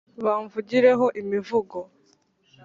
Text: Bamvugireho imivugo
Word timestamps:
Bamvugireho 0.23 1.05
imivugo 1.21 1.79